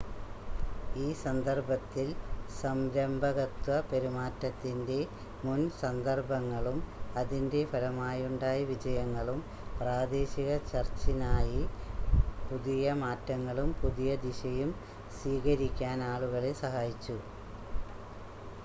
ഈ 0.97 1.07
സന്ദർഭത്തിൽ 1.19 2.07
സംരംഭകത്വ 2.55 3.75
പെരുമാറ്റത്തിൻ്റെ 3.89 4.97
മുൻ 5.43 5.59
സന്ദർഭങ്ങളും 5.77 6.79
അതിൻ്റെ 7.15 7.61
ഫലമായുണ്ടായ 7.73 8.57
വിജയങ്ങളും 8.71 9.39
പ്രാദേശിക 9.79 10.49
ചർച്ചിനായി 10.71 11.61
പുതിയ 12.49 12.95
മാറ്റങ്ങളും 13.03 13.71
പുതിയ 13.83 14.17
ദിശയും 14.25 14.71
സ്വീകരിക്കാൻ 15.19 15.99
ആളുകളെ 16.11 16.53
സഹായിച്ചു 16.63 17.17